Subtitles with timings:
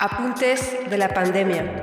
[0.00, 1.82] Apuntes de la pandemia.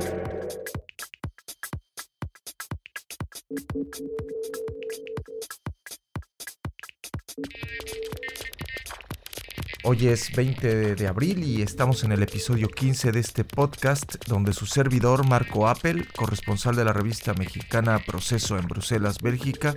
[9.88, 14.52] Hoy es 20 de abril y estamos en el episodio 15 de este podcast donde
[14.54, 19.76] su servidor Marco Appel, corresponsal de la revista mexicana Proceso en Bruselas, Bélgica,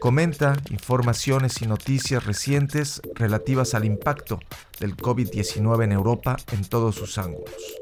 [0.00, 4.40] comenta informaciones y noticias recientes relativas al impacto
[4.80, 7.81] del COVID-19 en Europa en todos sus ángulos.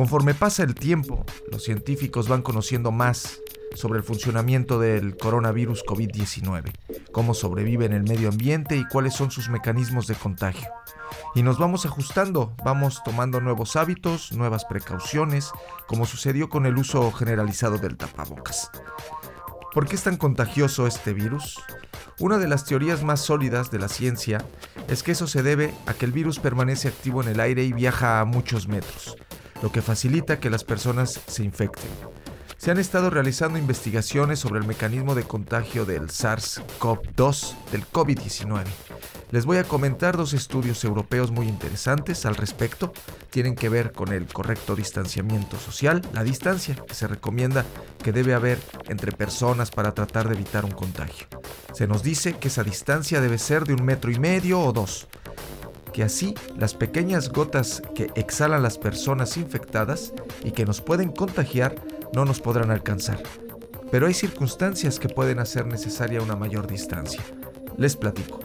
[0.00, 3.42] Conforme pasa el tiempo, los científicos van conociendo más
[3.74, 6.72] sobre el funcionamiento del coronavirus COVID-19,
[7.12, 10.70] cómo sobrevive en el medio ambiente y cuáles son sus mecanismos de contagio.
[11.34, 15.50] Y nos vamos ajustando, vamos tomando nuevos hábitos, nuevas precauciones,
[15.86, 18.70] como sucedió con el uso generalizado del tapabocas.
[19.74, 21.58] ¿Por qué es tan contagioso este virus?
[22.18, 24.46] Una de las teorías más sólidas de la ciencia
[24.88, 27.74] es que eso se debe a que el virus permanece activo en el aire y
[27.74, 29.18] viaja a muchos metros,
[29.62, 31.90] lo que facilita que las personas se infecten
[32.60, 38.66] se han estado realizando investigaciones sobre el mecanismo de contagio del SARS-CoV-2 del COVID-19.
[39.30, 42.92] Les voy a comentar dos estudios europeos muy interesantes al respecto.
[43.30, 47.64] Tienen que ver con el correcto distanciamiento social, la distancia que se recomienda
[48.04, 48.58] que debe haber
[48.88, 51.28] entre personas para tratar de evitar un contagio.
[51.72, 55.08] Se nos dice que esa distancia debe ser de un metro y medio o dos
[55.92, 60.12] que así las pequeñas gotas que exhalan las personas infectadas
[60.44, 61.74] y que nos pueden contagiar
[62.12, 63.22] no nos podrán alcanzar.
[63.90, 67.22] Pero hay circunstancias que pueden hacer necesaria una mayor distancia.
[67.76, 68.40] Les platico.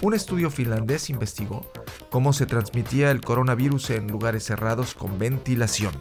[0.00, 1.66] Un estudio finlandés investigó
[2.10, 5.94] cómo se transmitía el coronavirus en lugares cerrados con ventilación.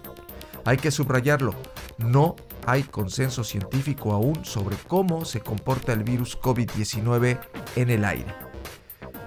[0.66, 1.56] Hay que subrayarlo,
[1.98, 2.36] no
[2.66, 7.40] hay consenso científico aún sobre cómo se comporta el virus COVID-19
[7.76, 8.34] en el aire.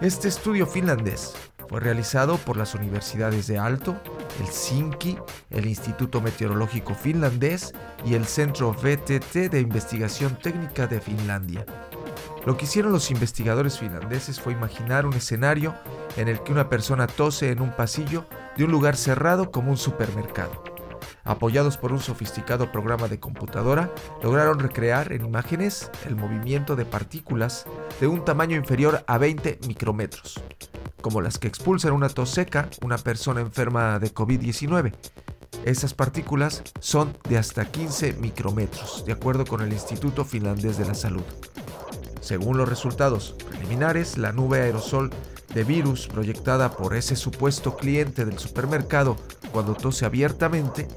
[0.00, 1.34] Este estudio finlandés
[1.68, 4.00] fue realizado por las universidades de Alto,
[4.40, 5.18] el SINKI,
[5.50, 7.72] el Instituto Meteorológico Finlandés
[8.04, 11.66] y el Centro VTT de Investigación Técnica de Finlandia.
[12.44, 15.74] Lo que hicieron los investigadores finlandeses fue imaginar un escenario
[16.16, 18.24] en el que una persona tose en un pasillo
[18.56, 20.75] de un lugar cerrado como un supermercado.
[21.26, 23.90] Apoyados por un sofisticado programa de computadora,
[24.22, 27.66] lograron recrear en imágenes el movimiento de partículas
[28.00, 30.40] de un tamaño inferior a 20 micrómetros
[31.06, 34.92] como las que expulsan una tos seca una persona enferma de COVID-19.
[35.64, 40.94] Esas partículas son de hasta 15 micrómetros, de acuerdo con el Instituto Finlandés de la
[40.94, 41.22] Salud.
[42.26, 45.10] Según los resultados preliminares, la nube aerosol
[45.54, 49.16] de virus proyectada por ese supuesto cliente del supermercado
[49.52, 50.88] cuando tose abiertamente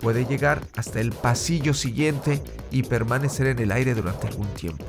[0.00, 4.82] puede llegar hasta el pasillo siguiente y permanecer en el aire durante algún tiempo.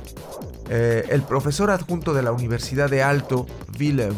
[0.70, 3.44] Eh, el profesor adjunto de la Universidad de Alto,
[3.76, 4.08] Ville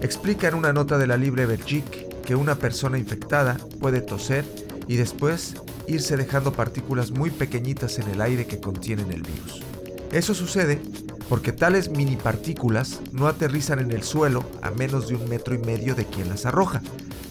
[0.00, 4.46] explica en una nota de la Libre Belgique que una persona infectada puede toser
[4.88, 5.56] y después
[5.88, 9.62] irse dejando partículas muy pequeñitas en el aire que contienen el virus.
[10.12, 10.80] Eso sucede
[11.28, 15.58] porque tales mini partículas no aterrizan en el suelo a menos de un metro y
[15.58, 16.82] medio de quien las arroja,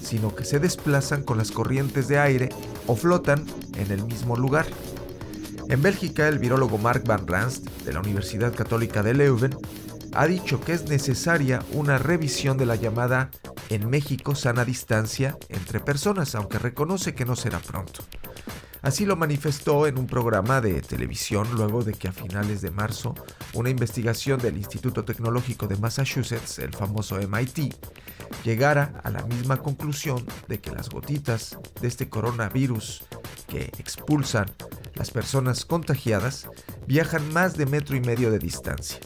[0.02, 2.50] sino que se desplazan con las corrientes de aire
[2.88, 3.46] o flotan
[3.78, 4.66] en el mismo lugar.
[5.70, 9.56] En Bélgica, el virólogo Mark Van Ranst, de la Universidad Católica de Leuven,
[10.14, 13.30] ha dicho que es necesaria una revisión de la llamada
[13.70, 18.04] en México sana distancia entre personas, aunque reconoce que no será pronto.
[18.82, 23.14] Así lo manifestó en un programa de televisión luego de que a finales de marzo
[23.54, 27.76] una investigación del Instituto Tecnológico de Massachusetts, el famoso MIT,
[28.44, 33.04] llegara a la misma conclusión de que las gotitas de este coronavirus
[33.48, 34.48] que expulsan
[34.96, 36.50] las personas contagiadas
[36.88, 39.00] viajan más de metro y medio de distancia.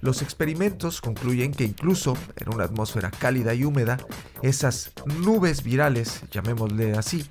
[0.00, 3.98] Los experimentos concluyen que incluso en una atmósfera cálida y húmeda,
[4.42, 7.26] esas nubes virales, llamémosle así,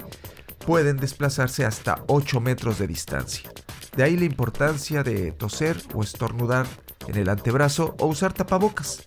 [0.66, 3.50] pueden desplazarse hasta 8 metros de distancia.
[3.96, 6.66] De ahí la importancia de toser o estornudar
[7.08, 9.06] en el antebrazo o usar tapabocas.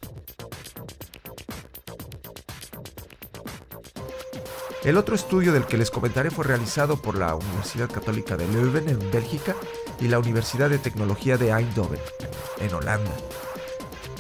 [4.85, 8.89] El otro estudio del que les comentaré fue realizado por la Universidad Católica de Leuven
[8.89, 9.55] en Bélgica
[10.01, 12.01] y la Universidad de Tecnología de Eindhoven
[12.61, 13.11] en Holanda.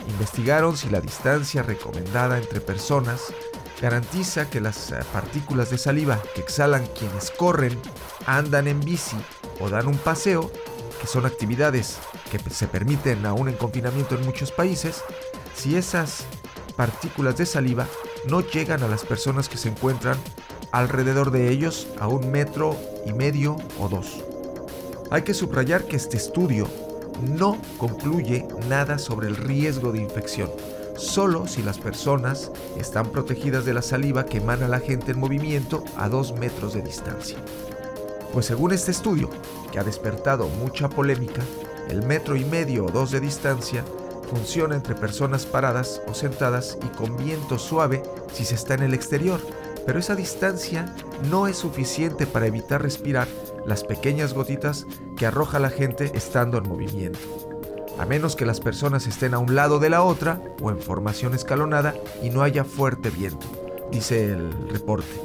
[0.08, 3.32] Investigaron si la distancia recomendada entre personas
[3.80, 7.78] garantiza que las eh, partículas de saliva que exhalan quienes corren,
[8.26, 9.16] andan en bici
[9.60, 10.50] o dan un paseo,
[11.00, 11.98] que son actividades
[12.30, 15.02] que se permiten aún en confinamiento en muchos países,
[15.54, 16.24] si esas
[16.76, 17.86] partículas de saliva
[18.28, 20.16] no llegan a las personas que se encuentran
[20.72, 22.76] alrededor de ellos a un metro
[23.06, 24.24] y medio o dos.
[25.10, 26.68] Hay que subrayar que este estudio
[27.22, 30.50] no concluye nada sobre el riesgo de infección,
[30.98, 35.84] solo si las personas están protegidas de la saliva que emana la gente en movimiento
[35.96, 37.38] a dos metros de distancia.
[38.32, 39.30] Pues según este estudio,
[39.72, 41.40] que ha despertado mucha polémica,
[41.88, 43.84] el metro y medio o dos de distancia
[44.28, 48.02] funciona entre personas paradas o sentadas y con viento suave
[48.32, 49.40] si se está en el exterior,
[49.86, 50.94] pero esa distancia
[51.30, 53.26] no es suficiente para evitar respirar
[53.64, 54.86] las pequeñas gotitas
[55.16, 57.47] que arroja la gente estando en movimiento.
[57.98, 61.34] A menos que las personas estén a un lado de la otra o en formación
[61.34, 63.46] escalonada y no haya fuerte viento,
[63.90, 65.20] dice el reporte.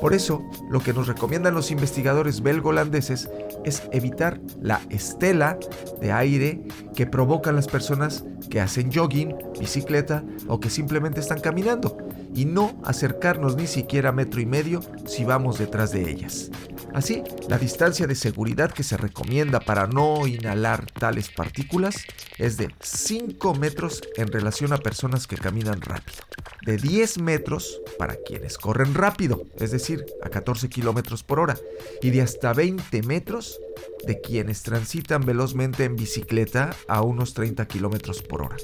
[0.00, 3.28] Por eso, lo que nos recomiendan los investigadores belgo-holandeses
[3.64, 5.58] es evitar la estela
[6.00, 6.62] de aire
[6.94, 11.98] que provocan las personas que hacen jogging, bicicleta o que simplemente están caminando
[12.34, 16.50] y no acercarnos ni siquiera metro y medio si vamos detrás de ellas.
[16.94, 22.04] Así, la distancia de seguridad que se recomienda para no inhalar tales partículas
[22.36, 26.18] es de 5 metros en relación a personas que caminan rápido,
[26.66, 31.56] de 10 metros para quienes corren rápido, es decir, a 14 kilómetros por hora,
[32.02, 33.60] y de hasta 20 metros
[34.04, 38.56] de quienes transitan velozmente en bicicleta a unos 30 kilómetros por hora.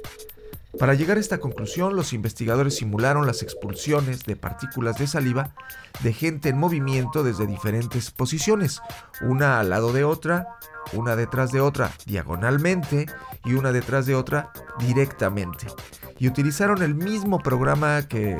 [0.78, 5.54] Para llegar a esta conclusión, los investigadores simularon las expulsiones de partículas de saliva
[6.02, 8.82] de gente en movimiento desde diferentes posiciones,
[9.22, 10.58] una al lado de otra,
[10.92, 13.06] una detrás de otra diagonalmente
[13.44, 15.66] y una detrás de otra directamente.
[16.18, 18.36] Y utilizaron el mismo programa que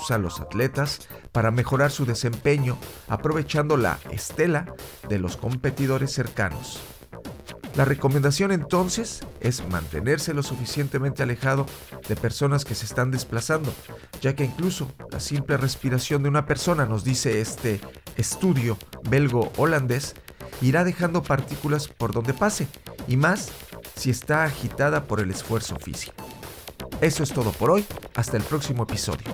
[0.00, 2.78] usan los atletas para mejorar su desempeño,
[3.08, 4.74] aprovechando la estela
[5.08, 6.80] de los competidores cercanos.
[7.76, 11.66] La recomendación entonces es mantenerse lo suficientemente alejado
[12.08, 13.72] de personas que se están desplazando,
[14.20, 17.80] ya que incluso la simple respiración de una persona, nos dice este
[18.16, 18.76] estudio
[19.08, 20.14] belgo-holandés,
[20.60, 22.66] irá dejando partículas por donde pase,
[23.06, 23.50] y más
[23.96, 26.24] si está agitada por el esfuerzo físico.
[27.00, 27.84] Eso es todo por hoy,
[28.14, 29.24] hasta el próximo episodio.